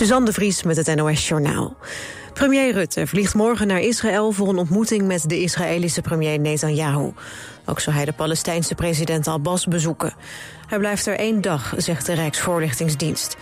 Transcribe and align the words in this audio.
Suzanne 0.00 0.26
de 0.26 0.32
Vries 0.32 0.62
met 0.62 0.76
het 0.76 0.94
NOS 0.94 1.28
Journaal. 1.28 1.76
Premier 2.32 2.72
Rutte 2.72 3.06
vliegt 3.06 3.34
morgen 3.34 3.66
naar 3.66 3.80
Israël 3.80 4.32
voor 4.32 4.48
een 4.48 4.58
ontmoeting 4.58 5.06
met 5.06 5.28
de 5.28 5.40
Israëlische 5.40 6.00
premier 6.00 6.38
Netanyahu. 6.38 7.12
Ook 7.64 7.80
zal 7.80 7.92
hij 7.92 8.04
de 8.04 8.12
Palestijnse 8.12 8.74
president 8.74 9.28
Abbas 9.28 9.66
bezoeken. 9.66 10.12
Hij 10.66 10.78
blijft 10.78 11.06
er 11.06 11.18
één 11.18 11.40
dag, 11.40 11.74
zegt 11.76 12.06
de 12.06 12.12
Rijksvoorlichtingsdienst. 12.12 13.36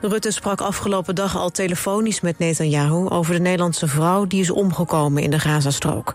Rutte 0.00 0.30
sprak 0.30 0.60
afgelopen 0.60 1.14
dag 1.14 1.36
al 1.36 1.50
telefonisch 1.50 2.20
met 2.20 2.38
Netanyahu 2.38 3.08
over 3.08 3.34
de 3.34 3.40
Nederlandse 3.40 3.88
vrouw 3.88 4.26
die 4.26 4.40
is 4.40 4.50
omgekomen 4.50 5.22
in 5.22 5.30
de 5.30 5.38
Gazastrook. 5.38 6.14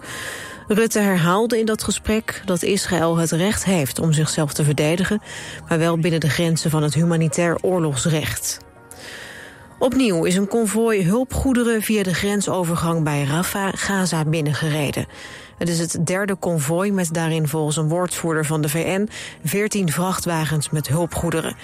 Rutte 0.68 1.00
herhaalde 1.00 1.60
in 1.60 1.66
dat 1.66 1.84
gesprek 1.84 2.42
dat 2.46 2.64
Israël 2.64 3.18
het 3.18 3.32
recht 3.32 3.66
heeft 3.66 4.00
om 4.00 4.14
zichzelf 4.14 4.54
te 4.54 4.64
verdedigen, 4.64 5.22
maar 5.68 5.80
wel 5.80 5.98
binnen 5.98 6.20
de 6.20 6.30
grenzen 6.30 6.70
van 6.70 6.84
het 6.84 6.94
humanitair 6.94 7.58
oorlogsrecht. 7.62 8.60
Opnieuw 9.84 10.24
is 10.24 10.36
een 10.36 10.48
konvooi 10.48 11.06
hulpgoederen 11.06 11.82
via 11.82 12.04
de 12.04 12.14
grensovergang 12.14 13.04
bij 13.04 13.24
Rafah, 13.24 13.74
Gaza 13.74 14.26
binnengereden. 14.26 15.06
Het 15.58 15.70
is 15.70 15.80
het 15.80 16.06
derde 16.06 16.36
konvooi 16.36 16.92
met 16.92 17.14
daarin 17.14 17.48
volgens 17.48 17.78
een 17.78 17.88
woordvoerder 17.88 18.46
van 18.46 18.62
de 18.62 18.70
VN 18.70 19.10
14 19.44 19.92
vrachtwagens 19.92 20.70
met 20.70 20.88
hulpgoederen. 20.88 21.56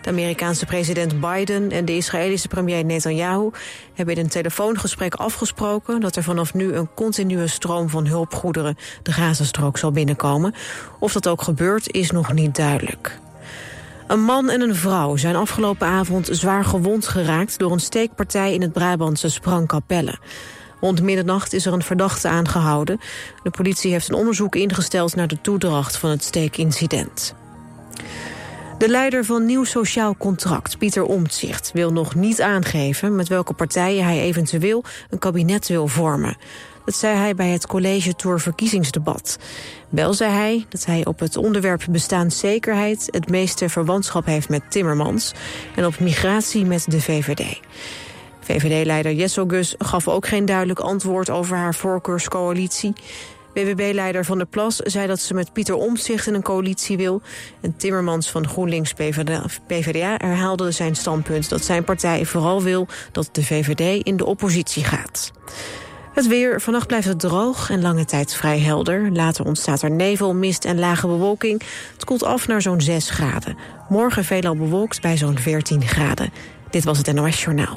De 0.00 0.08
Amerikaanse 0.08 0.66
president 0.66 1.20
Biden 1.20 1.70
en 1.70 1.84
de 1.84 1.96
Israëlische 1.96 2.48
premier 2.48 2.84
Netanyahu 2.84 3.50
hebben 3.94 4.14
in 4.14 4.24
een 4.24 4.30
telefoongesprek 4.30 5.14
afgesproken 5.14 6.00
dat 6.00 6.16
er 6.16 6.22
vanaf 6.22 6.54
nu 6.54 6.72
een 6.72 6.94
continue 6.94 7.46
stroom 7.46 7.88
van 7.88 8.06
hulpgoederen 8.06 8.76
de 9.02 9.12
Gazastrook 9.12 9.78
zal 9.78 9.90
binnenkomen. 9.90 10.54
Of 10.98 11.12
dat 11.12 11.28
ook 11.28 11.42
gebeurt 11.42 11.92
is 11.92 12.10
nog 12.10 12.32
niet 12.32 12.56
duidelijk. 12.56 13.20
Een 14.06 14.20
man 14.20 14.50
en 14.50 14.60
een 14.60 14.74
vrouw 14.74 15.16
zijn 15.16 15.36
afgelopen 15.36 15.86
avond 15.86 16.28
zwaar 16.30 16.64
gewond 16.64 17.06
geraakt... 17.06 17.58
door 17.58 17.72
een 17.72 17.80
steekpartij 17.80 18.54
in 18.54 18.62
het 18.62 18.72
Brabantse 18.72 19.28
Sprangkapelle. 19.28 20.18
Rond 20.80 21.02
middernacht 21.02 21.52
is 21.52 21.66
er 21.66 21.72
een 21.72 21.82
verdachte 21.82 22.28
aangehouden. 22.28 23.00
De 23.42 23.50
politie 23.50 23.92
heeft 23.92 24.08
een 24.08 24.14
onderzoek 24.14 24.54
ingesteld 24.54 25.14
naar 25.14 25.28
de 25.28 25.40
toedracht 25.40 25.96
van 25.96 26.10
het 26.10 26.24
steekincident. 26.24 27.34
De 28.78 28.88
leider 28.88 29.24
van 29.24 29.46
Nieuw 29.46 29.64
Sociaal 29.64 30.16
Contract, 30.18 30.78
Pieter 30.78 31.04
Omtzigt, 31.04 31.70
wil 31.72 31.92
nog 31.92 32.14
niet 32.14 32.40
aangeven 32.40 33.16
met 33.16 33.28
welke 33.28 33.52
partijen 33.52 34.04
hij 34.04 34.20
eventueel 34.20 34.84
een 35.10 35.18
kabinet 35.18 35.68
wil 35.68 35.88
vormen. 35.88 36.36
Dat 36.84 36.94
zei 36.94 37.16
hij 37.16 37.34
bij 37.34 37.48
het 37.48 37.66
College 37.66 38.14
Tour 38.14 38.40
verkiezingsdebat. 38.40 39.38
Wel 39.88 40.14
zei 40.14 40.32
hij 40.32 40.66
dat 40.68 40.84
hij 40.84 41.04
op 41.04 41.18
het 41.18 41.36
onderwerp 41.36 41.82
bestaanszekerheid... 41.90 43.08
het 43.10 43.28
meeste 43.28 43.68
verwantschap 43.68 44.26
heeft 44.26 44.48
met 44.48 44.70
Timmermans... 44.70 45.32
en 45.76 45.86
op 45.86 46.00
migratie 46.00 46.64
met 46.64 46.90
de 46.90 47.00
VVD. 47.00 47.60
VVD-leider 48.40 49.12
Jessel 49.12 49.44
Gus 49.46 49.74
gaf 49.78 50.08
ook 50.08 50.26
geen 50.26 50.44
duidelijk 50.44 50.78
antwoord... 50.78 51.30
over 51.30 51.56
haar 51.56 51.74
voorkeurscoalitie. 51.74 52.92
BBB-leider 53.54 54.24
Van 54.24 54.38
der 54.38 54.46
Plas 54.46 54.76
zei 54.76 55.06
dat 55.06 55.20
ze 55.20 55.34
met 55.34 55.52
Pieter 55.52 55.74
Omtzigt 55.74 56.26
in 56.26 56.34
een 56.34 56.42
coalitie 56.42 56.96
wil. 56.96 57.22
En 57.60 57.76
Timmermans 57.76 58.30
van 58.30 58.48
GroenLinks 58.48 58.92
PvdA, 59.66 60.14
herhaalde 60.16 60.70
zijn 60.70 60.96
standpunt... 60.96 61.48
dat 61.48 61.64
zijn 61.64 61.84
partij 61.84 62.24
vooral 62.24 62.62
wil 62.62 62.86
dat 63.12 63.28
de 63.32 63.44
VVD 63.44 64.04
in 64.04 64.16
de 64.16 64.24
oppositie 64.24 64.84
gaat. 64.84 65.32
Het 66.12 66.26
weer. 66.26 66.60
Vannacht 66.60 66.86
blijft 66.86 67.08
het 67.08 67.20
droog 67.20 67.70
en 67.70 67.82
lange 67.82 68.04
tijd 68.04 68.34
vrij 68.34 68.58
helder. 68.60 69.12
Later 69.12 69.44
ontstaat 69.44 69.82
er 69.82 69.90
nevel, 69.90 70.34
mist 70.34 70.64
en 70.64 70.78
lage 70.78 71.06
bewolking. 71.06 71.62
Het 71.92 72.04
koelt 72.04 72.22
af 72.22 72.48
naar 72.48 72.62
zo'n 72.62 72.80
6 72.80 73.10
graden. 73.10 73.56
Morgen 73.88 74.24
veelal 74.24 74.56
bewolkt 74.56 75.00
bij 75.00 75.16
zo'n 75.16 75.38
14 75.38 75.86
graden. 75.86 76.30
Dit 76.70 76.84
was 76.84 76.98
het 76.98 77.12
NOS 77.12 77.44
Journaal. 77.44 77.72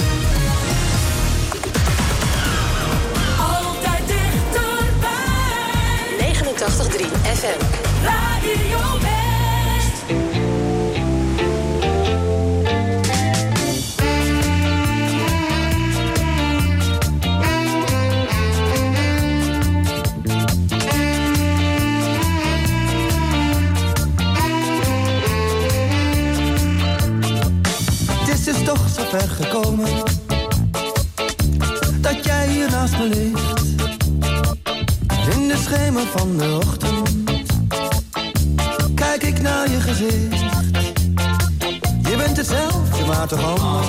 Van 36.06 36.38
de 36.38 36.58
ochtend 36.66 37.10
Kijk 38.96 39.24
ik 39.24 39.42
naar 39.42 39.70
je 39.70 39.80
gezicht. 39.80 40.44
Je 42.10 42.16
bent 42.18 42.38
hetzelfde, 42.38 43.06
maar 43.06 43.28
toch 43.28 43.44
anders 43.44 43.88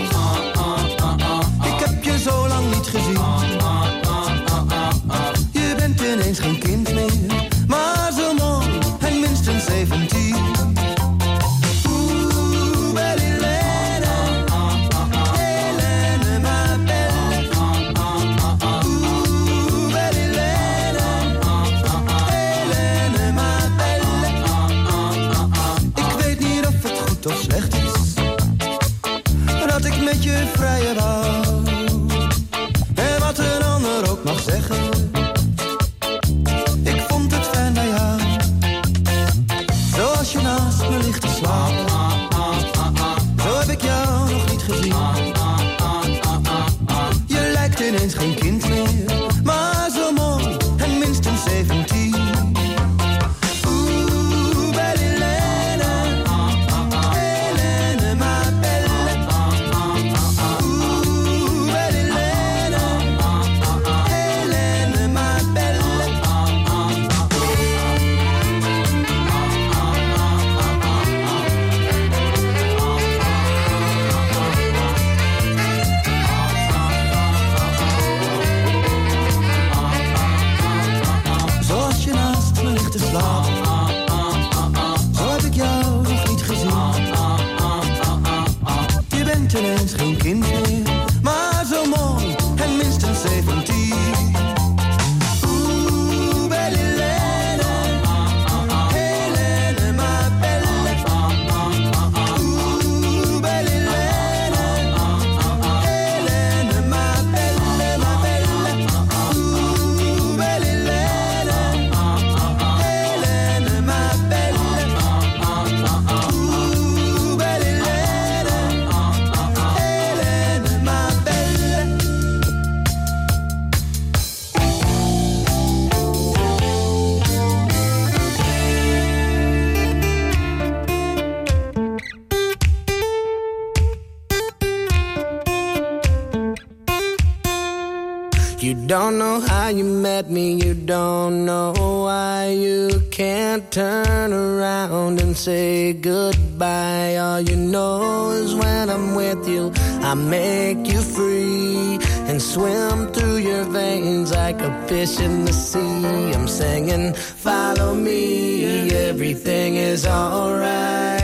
met 140.16 140.30
me, 140.30 140.54
you 140.54 140.72
don't 140.72 141.44
know 141.44 141.74
why 142.06 142.48
you 142.48 142.88
can't 143.10 143.70
turn 143.70 144.32
around 144.32 145.20
and 145.20 145.36
say 145.36 145.92
goodbye. 145.92 147.16
All 147.16 147.40
you 147.42 147.56
know 147.56 148.30
is 148.30 148.54
when 148.54 148.88
I'm 148.88 149.14
with 149.14 149.46
you, 149.46 149.72
I 150.10 150.14
make 150.14 150.86
you 150.90 151.02
free 151.02 151.98
and 152.28 152.40
swim 152.40 153.08
through 153.12 153.38
your 153.50 153.64
veins 153.64 154.32
like 154.32 154.58
a 154.62 154.72
fish 154.88 155.20
in 155.20 155.44
the 155.44 155.52
sea. 155.52 156.32
I'm 156.36 156.48
singing, 156.48 157.12
follow 157.12 157.94
me, 157.94 158.90
everything 159.08 159.74
is 159.74 160.06
alright. 160.06 161.15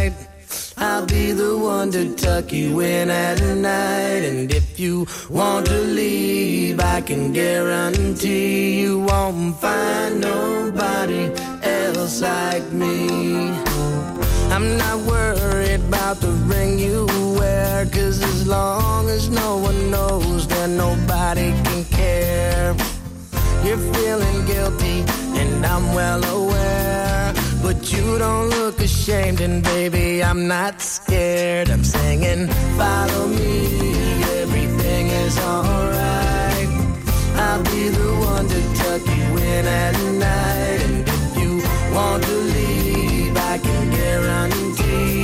To 1.92 2.14
tuck 2.14 2.52
you 2.52 2.80
in 2.80 3.10
at 3.10 3.38
night. 3.40 4.24
And 4.24 4.50
if 4.50 4.80
you 4.80 5.06
want 5.28 5.66
to 5.66 5.78
leave, 5.78 6.80
I 6.80 7.02
can 7.02 7.32
guarantee 7.32 8.80
you 8.80 9.00
won't 9.00 9.60
find 9.60 10.20
nobody 10.20 11.30
else 11.62 12.22
like 12.22 12.66
me. 12.72 13.50
I'm 14.50 14.76
not 14.78 14.98
worried 15.00 15.80
about 15.80 16.16
the 16.20 16.32
ring 16.52 16.78
you 16.78 17.06
wear, 17.38 17.84
cause 17.86 18.22
as 18.22 18.46
long 18.46 19.10
as 19.10 19.28
no 19.28 19.58
one 19.58 19.90
knows, 19.90 20.46
then 20.46 20.76
nobody 20.76 21.52
can 21.64 21.84
care. 21.84 22.74
You're 23.64 23.84
feeling 23.94 24.46
guilty, 24.46 25.04
and 25.40 25.66
I'm 25.66 25.94
well 25.94 26.24
aware. 26.24 27.11
But 27.72 27.90
you 27.90 28.18
don't 28.18 28.50
look 28.50 28.78
ashamed, 28.80 29.40
and 29.40 29.62
baby, 29.64 30.22
I'm 30.22 30.46
not 30.46 30.82
scared. 30.82 31.70
I'm 31.70 31.82
singing, 31.82 32.46
follow 32.76 33.26
me, 33.28 33.94
everything 34.42 35.06
is 35.06 35.38
alright. 35.38 36.68
I'll 37.34 37.62
be 37.62 37.88
the 37.88 38.12
one 38.28 38.46
to 38.46 38.60
tuck 38.74 39.00
you 39.16 39.38
in 39.38 39.66
at 39.66 39.94
night. 40.26 40.80
And 40.86 41.08
if 41.08 41.38
you 41.40 41.62
want 41.94 42.22
to 42.24 42.36
leave, 42.56 43.36
I 43.38 43.56
can 43.56 43.90
guarantee 43.90 45.21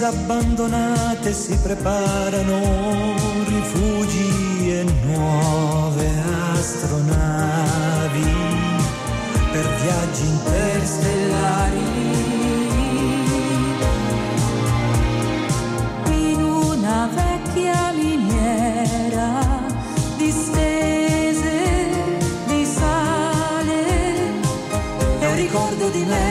chiese 0.00 0.04
abbandonate 0.04 1.32
si 1.34 1.54
preparano 1.62 2.60
rifugi 3.46 4.70
e 4.72 4.84
nuove 5.04 6.10
astronavi 6.54 8.24
per 9.52 9.68
viaggi 9.82 10.26
interstellari. 10.26 11.88
Distese 20.16 21.62
di 22.46 22.64
sale 22.64 23.84
è 25.18 25.34
ricordo 25.34 25.88
di 25.88 26.04
me 26.04 26.29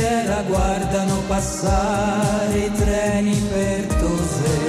guardano 0.00 1.22
passare 1.26 2.58
i 2.58 2.70
treni 2.72 3.34
per 3.34 3.86
Tosè. 3.86 4.62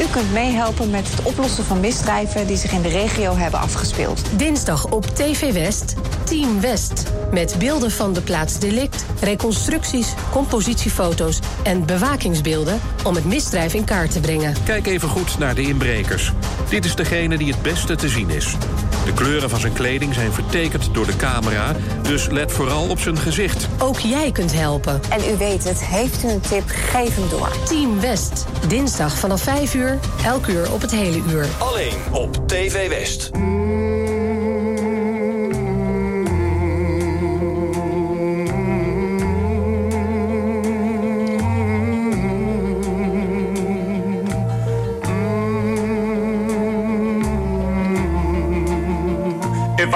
U 0.00 0.10
kunt 0.10 0.32
meehelpen 0.32 0.90
met 0.90 1.10
het 1.10 1.22
oplossen 1.22 1.64
van 1.64 1.80
misdrijven 1.80 2.46
die 2.46 2.56
zich 2.56 2.72
in 2.72 2.82
de 2.82 2.88
regio 2.88 3.36
hebben 3.36 3.60
afgespeeld. 3.60 4.20
Dinsdag 4.36 4.90
op 4.90 5.06
TV 5.06 5.52
West, 5.52 5.94
Team 6.24 6.60
West. 6.60 7.02
Met 7.32 7.56
beelden 7.58 7.90
van 7.90 8.12
de 8.12 8.20
plaats 8.20 8.58
delict, 8.58 9.04
reconstructies, 9.20 10.14
compositiefoto's 10.30 11.38
en 11.62 11.86
bewakingsbeelden 11.86 12.80
om 13.04 13.14
het 13.14 13.24
misdrijf 13.24 13.74
in 13.74 13.84
kaart 13.84 14.12
te 14.12 14.20
brengen. 14.20 14.54
Kijk 14.64 14.86
even 14.86 15.08
goed 15.08 15.38
naar 15.38 15.54
de 15.54 15.62
inbrekers. 15.62 16.32
Dit 16.68 16.84
is 16.84 16.94
degene 16.94 17.38
die 17.38 17.52
het 17.52 17.62
beste 17.62 17.94
te 17.94 18.08
zien 18.08 18.30
is. 18.30 18.56
De 19.04 19.12
kleuren 19.12 19.50
van 19.50 19.60
zijn 19.60 19.72
kleding 19.72 20.14
zijn 20.14 20.32
vertekend 20.32 20.94
door 20.94 21.06
de 21.06 21.16
camera, 21.16 21.76
dus 22.02 22.28
let 22.28 22.52
vooral 22.52 22.88
op 22.88 22.98
zijn 22.98 23.18
gezicht. 23.18 23.68
Ook 23.78 23.98
jij 23.98 24.32
kunt 24.32 24.52
helpen. 24.52 25.00
En 25.10 25.20
u 25.34 25.36
weet 25.36 25.64
het, 25.64 25.84
heeft 25.84 26.24
u 26.24 26.28
een 26.28 26.40
tip, 26.40 26.64
geef 26.66 27.14
hem 27.14 27.28
door. 27.28 27.50
Team 27.64 28.00
West, 28.00 28.46
dinsdag 28.66 29.18
vanaf 29.18 29.42
5 29.42 29.74
uur, 29.74 29.98
elk 30.24 30.46
uur 30.46 30.72
op 30.72 30.80
het 30.80 30.90
hele 30.90 31.22
uur. 31.30 31.46
Alleen 31.58 31.96
op 32.12 32.48
TV 32.48 32.88
West. 32.88 33.30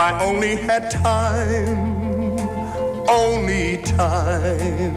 I 0.03 0.11
only 0.25 0.57
had 0.57 0.91
time, 0.91 2.37
only 3.09 3.77
time, 3.83 4.97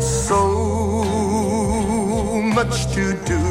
so 0.00 1.04
much 2.56 2.86
to 2.94 3.12
do. 3.26 3.42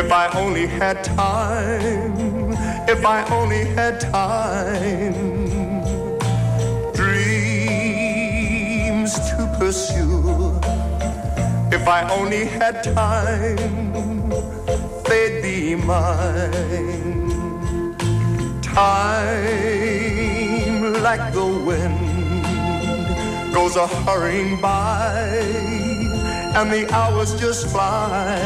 If 0.00 0.12
I 0.12 0.28
only 0.38 0.68
had 0.68 1.02
time, 1.02 2.52
if 2.88 3.04
I 3.04 3.24
only 3.28 3.64
had 3.74 3.98
time, 3.98 5.34
dreams 6.94 7.58
to 9.30 9.52
pursue. 9.58 10.54
If 11.76 11.88
I 11.88 12.08
only 12.08 12.44
had 12.44 12.84
time, 12.84 14.30
they'd 15.08 15.42
be 15.42 15.74
mine. 15.74 17.07
Time, 18.78 19.42
like 21.02 21.24
the 21.32 21.46
wind, 21.68 22.44
goes 23.52 23.74
a 23.74 23.88
hurrying 23.88 24.60
by, 24.60 25.18
and 26.54 26.70
the 26.70 26.88
hours 26.94 27.34
just 27.40 27.66
fly. 27.72 28.38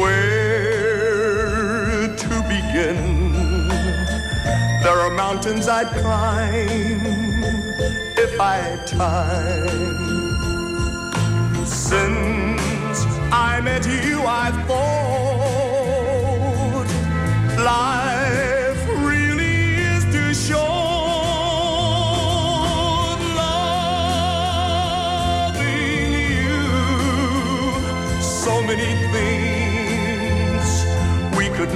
Where 0.00 1.36
to 2.16 2.42
begin? 2.54 3.34
There 4.82 4.98
are 5.04 5.10
mountains 5.10 5.68
I'd 5.68 5.88
climb 6.00 7.02
if 8.16 8.40
I 8.40 8.56
had 8.64 8.86
time. 8.86 10.06
Since 11.66 13.04
I 13.30 13.60
met 13.60 13.84
you, 13.86 14.22
I've 14.22 14.66
thought 14.66 15.26
life 17.58 17.95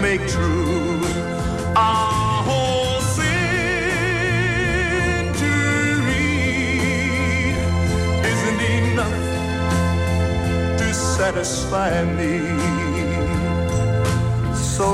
make 0.01 0.27
true 0.29 0.99
our 1.77 2.43
whole 2.43 3.01
century 3.03 3.35
isn't 8.33 8.61
enough 8.79 9.21
to 10.79 10.95
satisfy 10.95 12.05
me. 12.19 12.39
So 14.55 14.91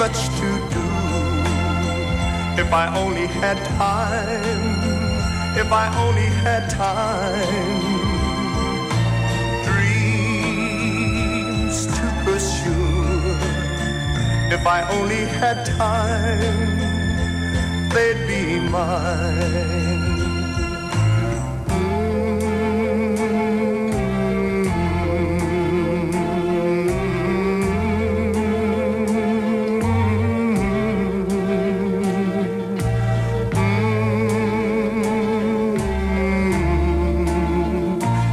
much 0.00 0.18
to 0.40 0.48
do. 0.74 0.86
If 2.62 2.72
I 2.72 2.92
only 2.96 3.26
had 3.26 3.56
time, 3.78 4.76
if 5.56 5.70
I 5.72 5.86
only 6.04 6.28
had 6.44 6.68
time 6.70 7.99
If 14.52 14.66
I 14.66 14.82
only 14.90 15.26
had 15.26 15.64
time, 15.64 16.78
they'd 17.90 18.26
be 18.26 18.58
mine. 18.68 19.70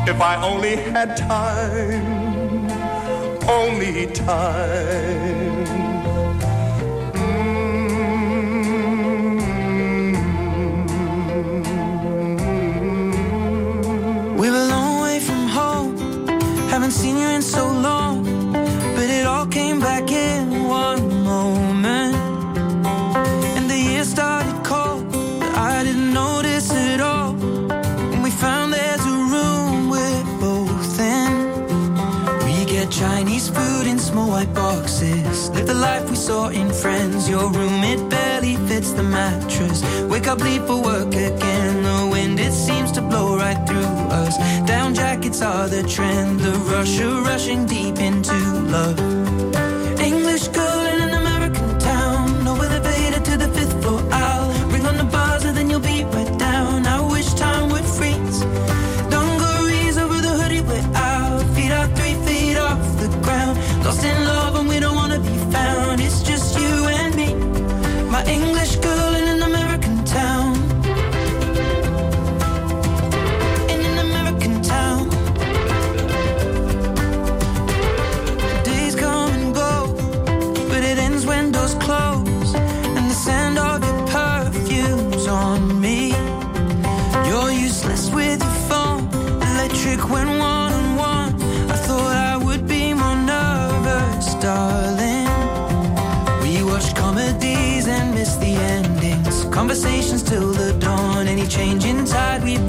If 0.08 0.20
I 0.20 0.42
only 0.42 0.78
had 0.78 1.16
time, 1.16 2.02
only 3.48 4.08
time. 4.08 5.17
friends. 36.88 37.30
Your 37.30 37.48
room, 37.52 37.84
it 37.84 38.02
barely 38.10 38.56
fits 38.70 38.92
the 38.94 39.04
mattress. 39.04 39.80
Wake 40.12 40.28
up, 40.28 40.40
leave 40.40 40.66
for 40.68 40.82
work 40.82 41.14
again. 41.30 41.74
The 41.84 42.10
wind, 42.14 42.40
it 42.40 42.54
seems 42.54 42.92
to 42.94 43.02
blow 43.02 43.38
right 43.38 43.62
through 43.68 43.92
us. 44.22 44.36
Down 44.66 44.96
jackets 44.96 45.42
are 45.42 45.68
the 45.68 45.84
trend. 45.84 46.40
The 46.40 46.54
rush 46.72 47.00
of 47.02 47.26
rushing 47.26 47.66
deep 47.66 47.98
into 48.00 48.38
love. 48.76 49.67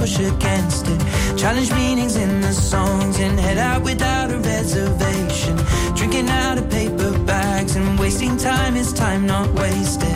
push 0.09 0.27
against 0.27 0.87
it. 0.89 1.39
Challenge 1.39 1.71
meanings 1.73 2.17
in 2.17 2.41
the 2.41 2.53
songs 2.53 3.19
and 3.19 3.39
head 3.39 3.59
out 3.59 3.83
without 3.83 4.31
a 4.31 4.39
reservation. 4.39 5.57
Drinking 5.95 6.29
out 6.29 6.59
of 6.59 6.71
paper 6.71 7.19
bags 7.25 7.77
and 7.77 7.99
wasting 7.99 8.37
time 8.37 8.77
is 8.77 8.93
time 8.93 9.27
not 9.27 9.49
wasted. 9.55 10.08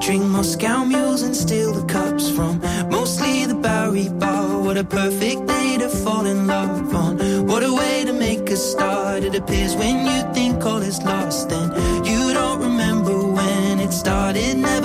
drink 0.00 0.24
Moscow 0.24 0.84
mules 0.84 1.22
and 1.22 1.36
steal 1.36 1.72
the 1.72 1.84
cups 1.86 2.30
from 2.30 2.58
mostly 2.90 3.44
the 3.44 3.54
Bowery 3.54 4.08
Bar. 4.08 4.60
What 4.62 4.78
a 4.78 4.84
perfect 4.84 5.46
day 5.46 5.76
to 5.78 5.88
fall 5.88 6.24
in 6.24 6.46
love 6.46 6.94
on. 6.94 7.46
What 7.46 7.62
a 7.62 7.72
way 7.72 8.04
to 8.06 8.12
make 8.12 8.48
a 8.50 8.56
start. 8.56 9.24
It 9.24 9.34
appears 9.34 9.76
when 9.76 10.06
you 10.06 10.32
think 10.32 10.64
all 10.64 10.82
is 10.82 11.02
lost, 11.02 11.50
then 11.50 11.68
you 12.04 12.32
don't 12.32 12.60
remember 12.60 13.14
when 13.18 13.78
it 13.78 13.92
started. 13.92 14.56
Never 14.56 14.79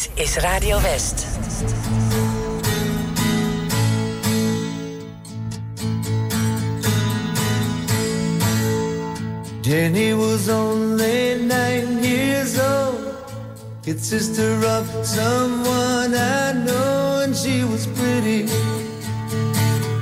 Dit 0.00 0.10
is 0.14 0.36
Radio 0.36 0.80
West. 0.80 1.26
Jenny 9.60 10.14
was 10.14 10.48
only 10.48 11.44
nine 11.44 12.02
years 12.02 12.58
old. 12.58 13.14
It's 13.84 14.08
sister 14.08 14.64
of 14.64 14.86
someone 15.02 16.14
I 16.14 16.52
know, 16.52 17.20
and 17.22 17.36
she 17.36 17.64
was 17.64 17.86
pretty. 17.86 18.48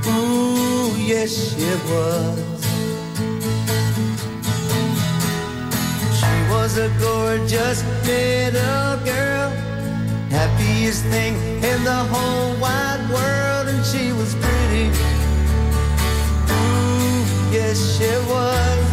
Ooh, 0.06 0.94
yes, 0.96 1.30
she 1.54 1.70
was. 1.90 2.38
She 6.18 6.50
was 6.50 6.78
a 6.78 6.88
gorgeous 7.00 7.82
bit 8.04 8.54
of 8.54 8.97
prettiest 10.88 11.04
thing 11.06 11.34
in 11.62 11.84
the 11.84 12.04
whole 12.10 12.58
wide 12.60 13.10
world, 13.10 13.68
and 13.68 13.84
she 13.84 14.10
was 14.12 14.34
pretty. 14.36 14.86
Ooh, 16.50 17.52
yes, 17.52 17.98
she 17.98 18.08
was. 18.30 18.87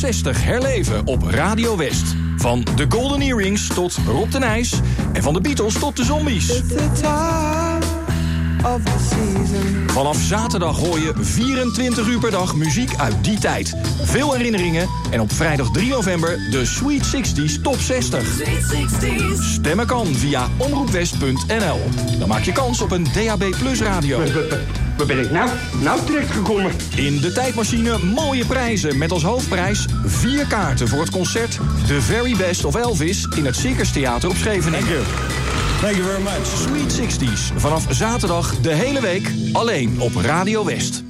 60 0.00 0.44
herleven 0.44 1.06
op 1.06 1.22
Radio 1.22 1.76
West. 1.76 2.14
Van 2.36 2.64
de 2.74 2.86
Golden 2.88 3.20
Earrings 3.20 3.66
tot 3.66 3.98
Rob 4.06 4.30
de 4.30 4.38
Nijs. 4.38 4.80
En 5.12 5.22
van 5.22 5.34
de 5.34 5.40
Beatles 5.40 5.74
tot 5.74 5.96
de 5.96 6.04
Zombies. 6.04 6.62
Vanaf 9.86 10.16
zaterdag 10.16 10.78
hoor 10.78 10.98
je 10.98 11.12
24 11.20 12.08
uur 12.08 12.18
per 12.18 12.30
dag 12.30 12.54
muziek 12.54 12.96
uit 12.96 13.24
die 13.24 13.38
tijd. 13.38 13.74
Veel 14.02 14.32
herinneringen 14.32 14.88
en 15.10 15.20
op 15.20 15.32
vrijdag 15.32 15.70
3 15.70 15.88
november 15.88 16.38
de 16.50 16.64
Sweet 16.64 17.06
60s 17.06 17.62
Top 17.62 17.78
60. 17.78 18.42
Stemmen 19.40 19.86
kan 19.86 20.06
via 20.06 20.48
omroepwest.nl. 20.56 21.80
Dan 22.18 22.28
maak 22.28 22.42
je 22.42 22.52
kans 22.52 22.80
op 22.80 22.90
een 22.90 23.06
DAB 23.14 23.44
Plus 23.58 23.80
radio. 23.80 24.22
Waar 25.00 25.08
ben 25.08 25.24
ik 25.24 25.30
nou, 25.30 25.50
nou 25.82 26.00
terechtgekomen? 26.04 26.72
In 26.96 27.20
de 27.20 27.32
tijdmachine 27.32 27.98
mooie 27.98 28.44
prijzen 28.44 28.98
met 28.98 29.12
als 29.12 29.22
hoofdprijs 29.22 29.86
vier 30.04 30.46
kaarten 30.46 30.88
voor 30.88 31.00
het 31.00 31.10
concert 31.10 31.58
The 31.86 32.02
Very 32.02 32.36
Best 32.36 32.64
of 32.64 32.74
Elvis 32.74 33.26
in 33.36 33.44
het 33.44 33.56
Circus 33.56 33.92
Theater 33.92 34.28
op 34.28 34.36
Scheveningen. 34.36 35.02
Thank 35.80 35.96
you 35.96 36.02
very 36.02 36.22
much. 36.22 36.46
Sweet 36.46 37.00
60s 37.00 37.56
vanaf 37.56 37.86
zaterdag 37.90 38.60
de 38.60 38.74
hele 38.74 39.00
week 39.00 39.30
alleen 39.52 40.00
op 40.00 40.16
Radio 40.16 40.64
West. 40.64 41.09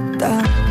Je 0.21 0.70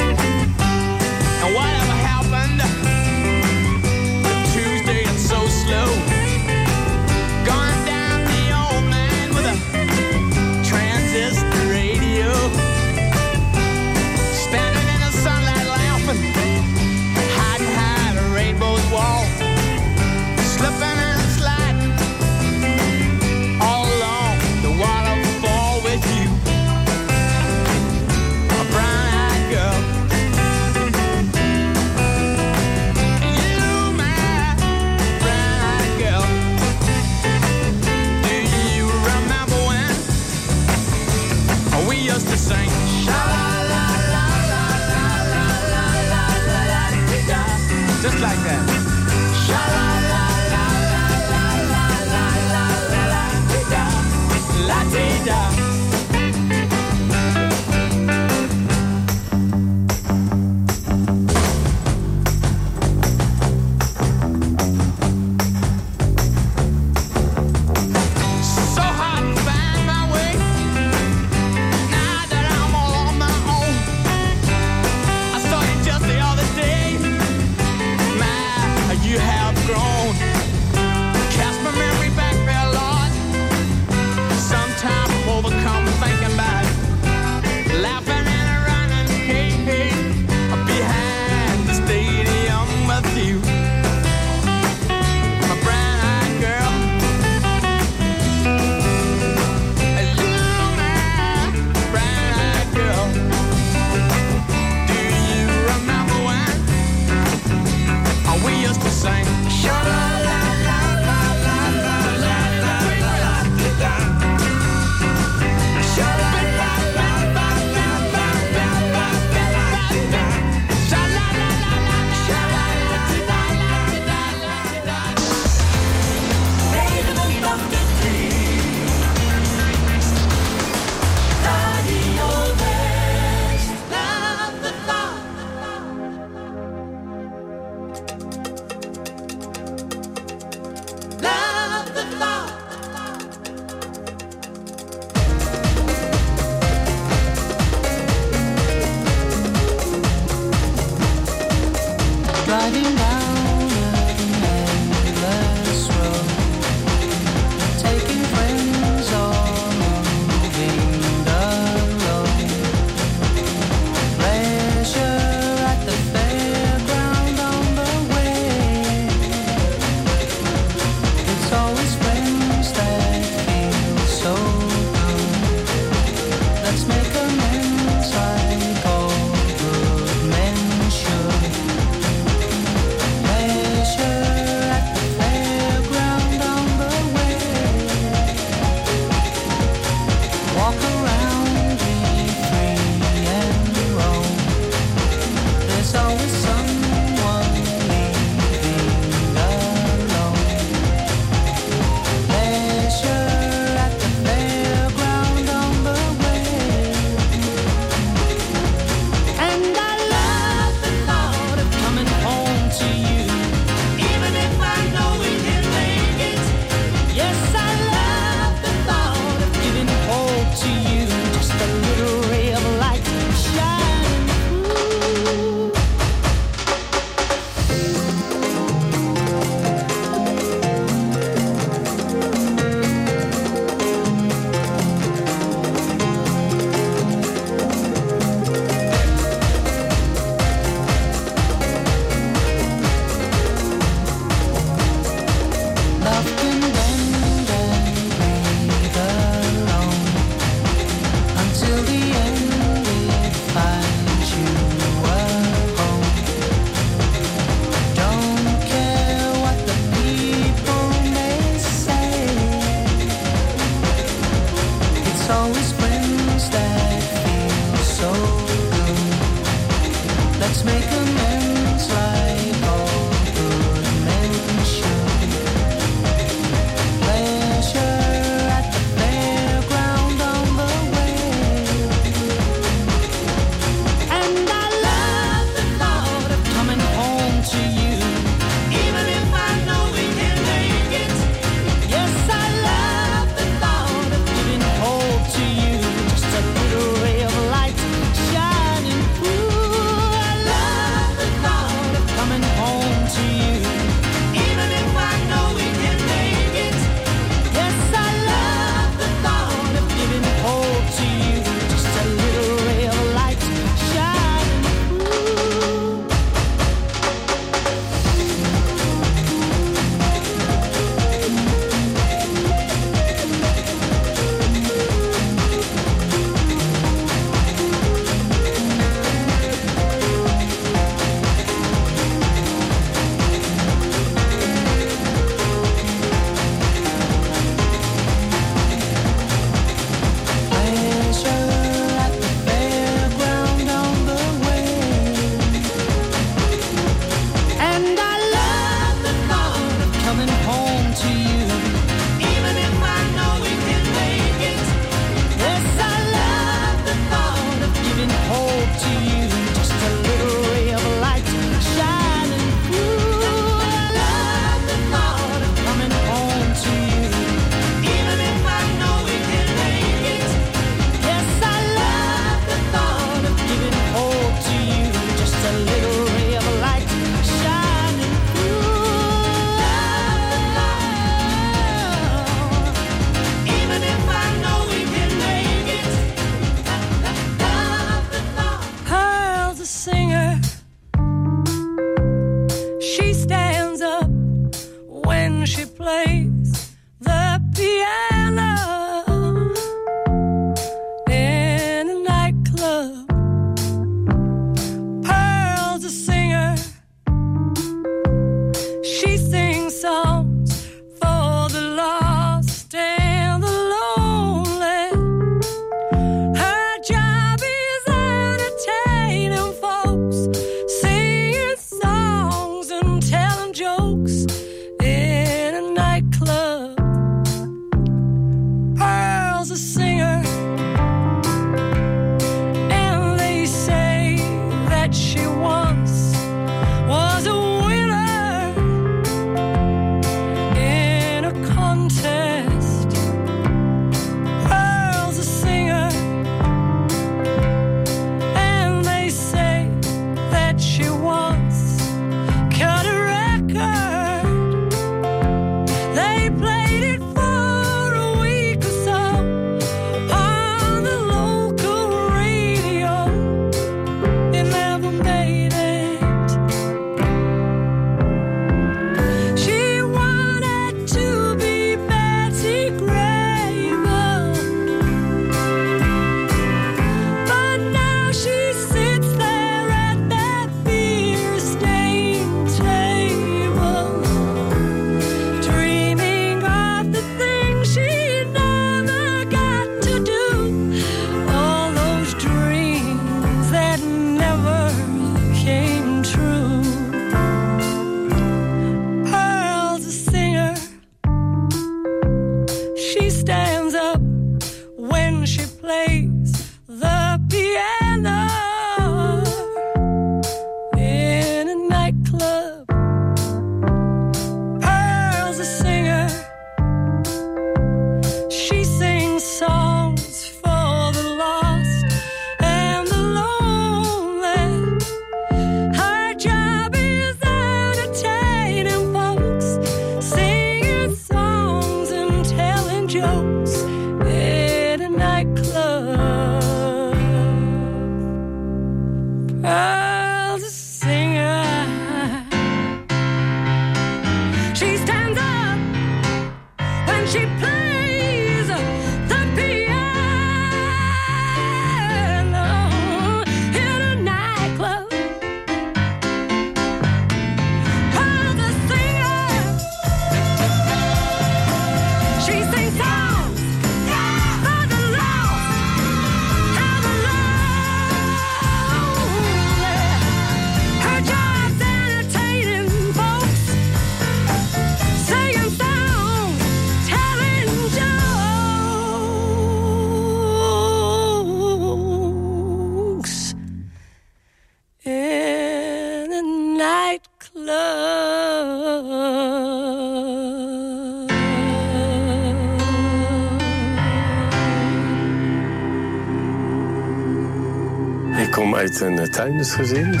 Uit 598.76 598.90
een 598.90 598.98
eh, 598.98 599.10
tuindersgezin. 599.10 600.00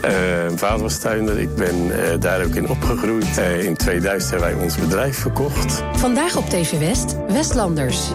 Eh, 0.00 0.12
mijn 0.42 0.58
vader 0.58 0.82
was 0.82 0.98
tuinder, 0.98 1.38
ik 1.38 1.54
ben 1.54 1.90
eh, 1.90 2.20
daar 2.20 2.44
ook 2.44 2.54
in 2.54 2.68
opgegroeid. 2.68 3.38
Eh, 3.38 3.64
in 3.64 3.76
2000 3.76 4.30
hebben 4.30 4.50
wij 4.50 4.64
ons 4.64 4.76
bedrijf 4.76 5.18
verkocht. 5.18 5.82
Vandaag 5.92 6.36
op 6.36 6.48
TV 6.48 6.78
West, 6.78 7.16
Westlanders. 7.28 8.10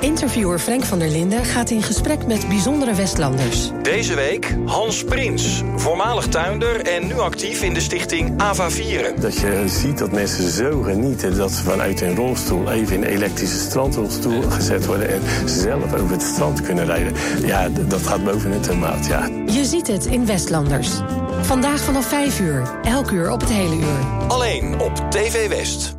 Interviewer 0.00 0.58
Frank 0.58 0.84
van 0.84 0.98
der 0.98 1.08
Linden 1.08 1.44
gaat 1.44 1.70
in 1.70 1.82
gesprek 1.82 2.26
met 2.26 2.48
bijzondere 2.48 2.94
Westlanders. 2.94 3.70
Deze 3.82 4.14
week 4.14 4.56
Hans 4.66 5.04
Prins, 5.04 5.62
voormalig 5.76 6.26
tuinder 6.26 6.86
en 6.86 7.06
nu 7.06 7.18
actief 7.18 7.62
in 7.62 7.74
de 7.74 7.80
stichting 7.80 8.40
Ava 8.40 8.70
Vieren. 8.70 9.20
Dat 9.20 9.34
je 9.34 9.64
ziet 9.66 9.98
dat 9.98 10.12
mensen 10.12 10.50
zo 10.50 10.82
genieten 10.82 11.36
dat 11.36 11.50
ze 11.50 11.62
vanuit 11.62 12.00
hun 12.00 12.16
rolstoel 12.16 12.70
even 12.70 12.96
in 12.96 13.02
een 13.02 13.08
elektrische 13.08 13.58
strandrolstoel 13.58 14.42
gezet 14.42 14.86
worden 14.86 15.08
en 15.08 15.48
zelf 15.48 15.94
over 15.94 16.10
het 16.10 16.22
strand 16.22 16.60
kunnen 16.60 16.86
rijden. 16.86 17.12
Ja, 17.44 17.68
dat 17.68 18.06
gaat 18.06 18.24
boven 18.24 18.50
het 18.50 18.62
tomaat, 18.62 19.06
ja. 19.06 19.26
Je 19.46 19.64
ziet 19.64 19.86
het 19.86 20.06
in 20.06 20.26
Westlanders. 20.26 20.90
Vandaag 21.40 21.80
vanaf 21.80 22.06
5 22.06 22.40
uur, 22.40 22.78
elk 22.82 23.10
uur 23.10 23.30
op 23.30 23.40
het 23.40 23.50
hele 23.50 23.74
uur. 23.74 24.28
Alleen 24.28 24.80
op 24.80 25.10
TV 25.10 25.48
West. 25.48 25.98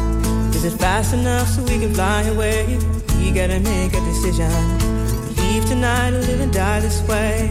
Is 0.55 0.63
it 0.65 0.77
fast 0.77 1.13
enough 1.13 1.47
so 1.47 1.63
we 1.63 1.79
can 1.79 1.93
fly 1.93 2.21
away? 2.23 2.77
You 3.17 3.33
gotta 3.33 3.59
make 3.59 3.93
a 3.93 4.01
decision. 4.11 4.51
Leave 5.37 5.65
tonight 5.65 6.13
or 6.13 6.21
live 6.21 6.41
and 6.41 6.53
die 6.53 6.79
this 6.81 7.01
way. 7.07 7.49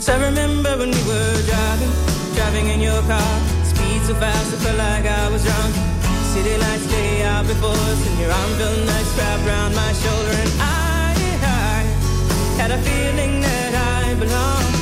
So 0.00 0.12
I 0.14 0.18
remember 0.28 0.70
when 0.78 0.90
we 0.90 1.02
were 1.06 1.42
driving, 1.46 1.92
driving 2.34 2.66
in 2.74 2.80
your 2.80 3.00
car. 3.02 3.32
Speed 3.70 4.02
so 4.08 4.14
fast, 4.14 4.52
I 4.54 4.56
felt 4.64 4.78
like 4.78 5.06
I 5.06 5.28
was 5.30 5.44
drunk. 5.44 5.74
City 6.34 6.56
lights 6.56 6.90
lay 6.90 7.22
out 7.22 7.46
before 7.46 7.70
us, 7.70 8.06
and 8.08 8.18
your 8.18 8.32
arm 8.32 8.50
felt 8.58 8.78
nice 8.86 9.18
wrapped 9.18 9.46
around 9.46 9.74
my 9.76 9.92
shoulder. 9.92 10.34
And 10.42 10.52
I, 10.58 11.14
I 11.44 11.78
had 12.60 12.70
a 12.72 12.78
feeling 12.78 13.40
that 13.40 13.74
I 13.74 14.14
belonged. 14.14 14.81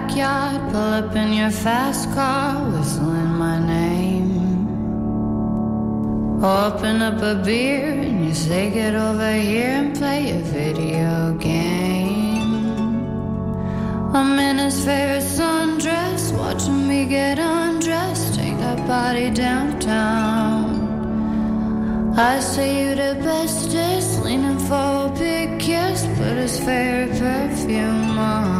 Backyard, 0.00 0.72
pull 0.72 0.92
up 1.00 1.14
in 1.16 1.32
your 1.32 1.50
fast 1.50 2.10
car, 2.12 2.54
whistling 2.70 3.34
my 3.44 3.58
name. 3.58 4.30
Open 6.42 7.02
up 7.02 7.20
a 7.22 7.34
beer 7.44 7.90
and 7.90 8.24
you 8.26 8.34
say, 8.34 8.70
Get 8.70 8.94
over 8.94 9.32
here 9.34 9.72
and 9.80 9.94
play 9.96 10.30
a 10.30 10.40
video 10.40 11.34
game. 11.38 12.54
I'm 14.14 14.38
in 14.38 14.58
his 14.58 14.84
favorite 14.84 15.28
sundress, 15.38 16.32
watching 16.36 16.88
me 16.88 17.06
get 17.06 17.38
undressed, 17.38 18.34
take 18.34 18.56
that 18.58 18.86
body 18.86 19.30
downtown. 19.30 20.88
I 22.16 22.40
say 22.40 22.68
you 22.82 22.94
the 22.96 23.14
bestest, 23.22 24.24
leaning 24.24 24.58
for 24.58 24.90
a 25.08 25.14
big 25.16 25.60
kiss, 25.60 26.06
put 26.16 26.36
his 26.44 26.58
favorite 26.58 27.18
perfume 27.18 28.18
on, 28.18 28.59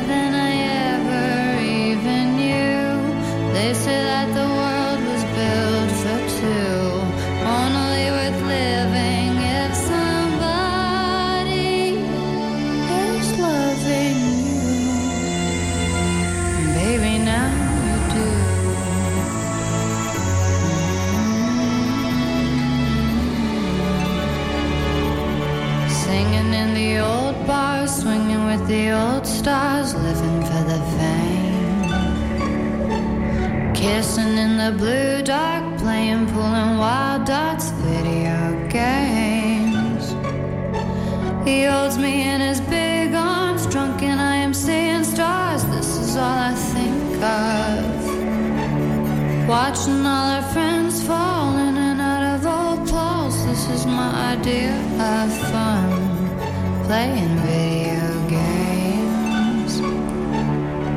Kissing 34.01 34.35
in 34.35 34.57
the 34.57 34.71
blue 34.79 35.21
dark, 35.21 35.77
playing 35.77 36.25
pulling 36.33 36.79
wild 36.79 37.23
dots, 37.25 37.69
video 37.85 38.67
games. 38.67 40.15
He 41.47 41.65
holds 41.65 41.99
me 41.99 42.27
in 42.27 42.41
his 42.41 42.59
big 42.61 43.13
arms, 43.13 43.67
drunk 43.67 44.01
and 44.01 44.19
I 44.19 44.37
am 44.37 44.55
seeing 44.55 45.03
stars. 45.03 45.63
This 45.65 45.99
is 45.99 46.17
all 46.17 46.39
I 46.51 46.55
think 46.73 47.21
of. 47.21 47.85
Watching 49.47 50.03
all 50.03 50.27
our 50.37 50.45
friends 50.51 51.03
fall 51.05 51.55
in 51.59 51.77
and 51.77 52.01
out 52.01 52.23
of 52.33 52.45
old 52.47 52.87
clothes. 52.87 53.45
This 53.45 53.69
is 53.69 53.85
my 53.85 54.33
idea 54.33 54.73
of 55.13 55.31
fun. 55.51 55.89
Playing 56.87 57.37
video 57.45 58.01
games. 58.27 59.73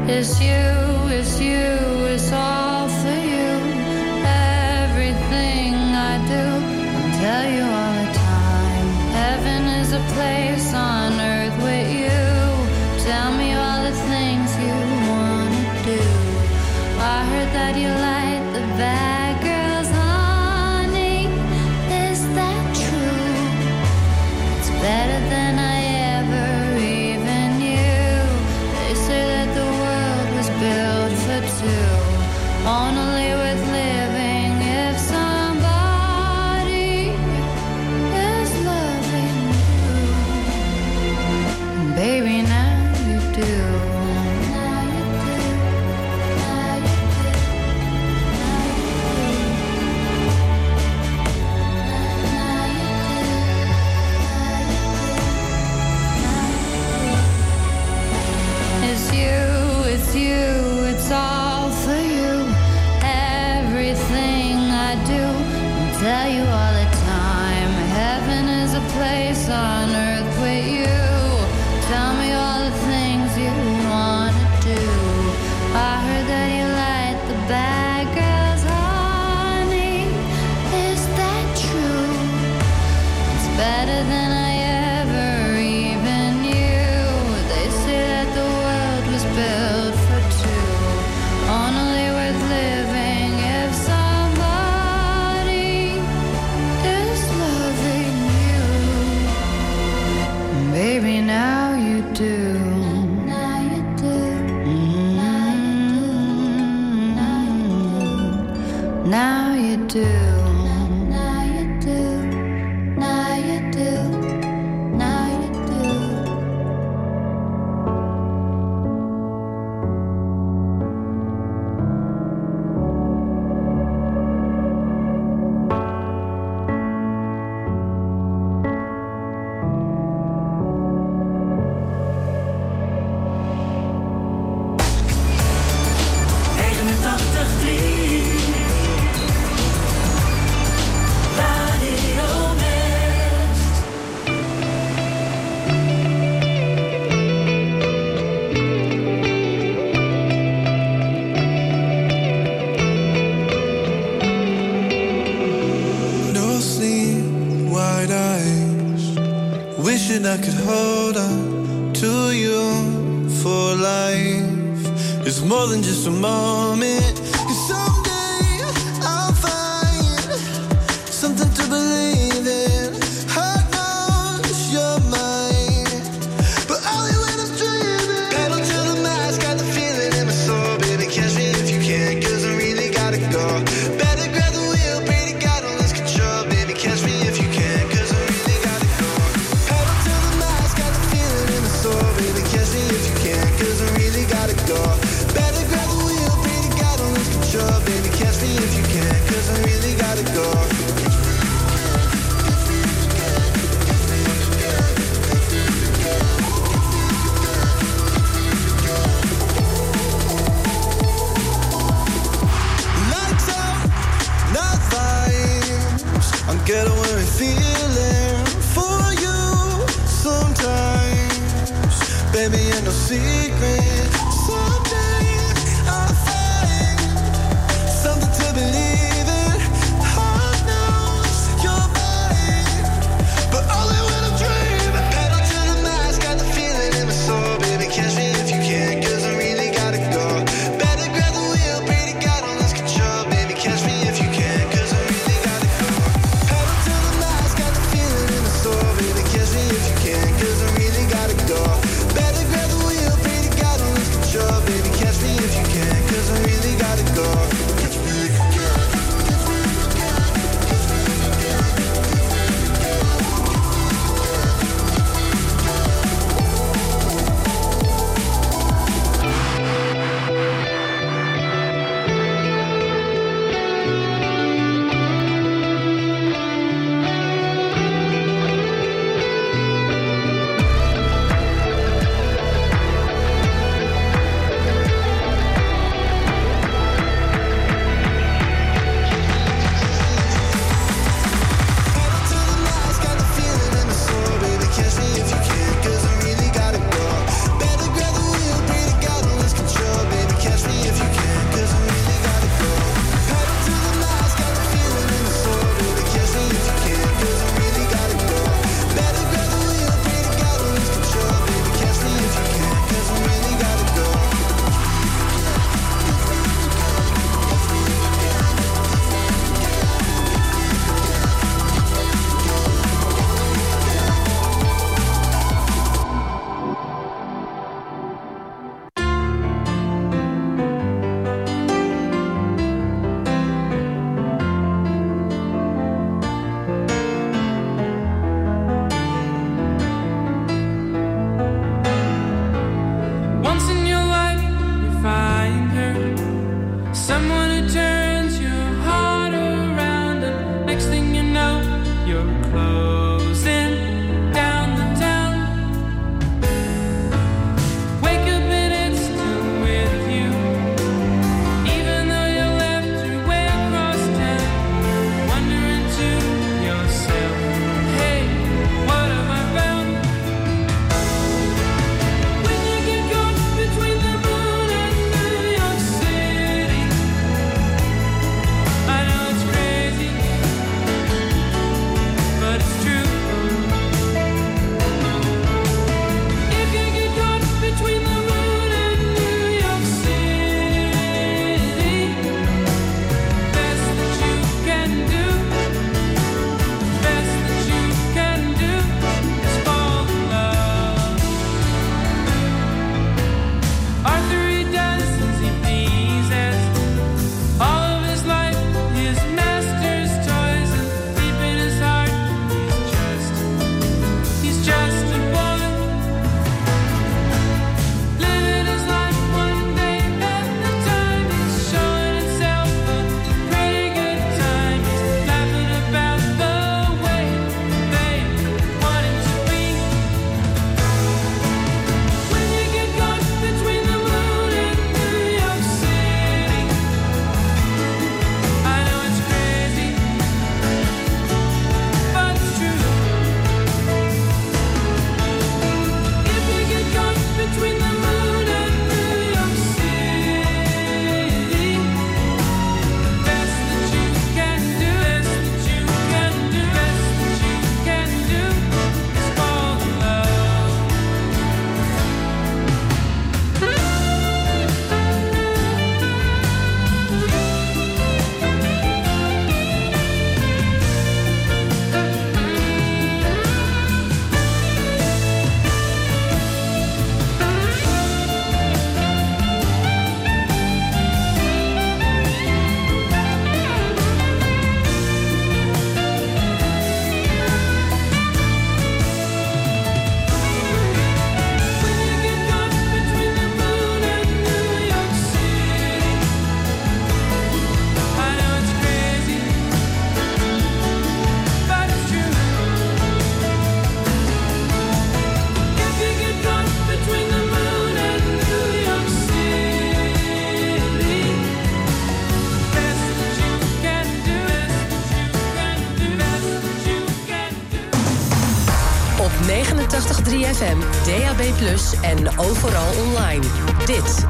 It's 0.09 0.41
you, 0.41 0.65
it's 1.19 1.39
you, 1.39 2.07
it's 2.15 2.33
all 2.33 2.74
a 9.95 10.01
place 10.12 10.74
on 10.74 10.93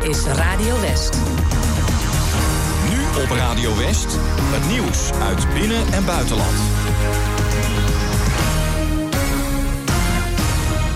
es 0.05 0.44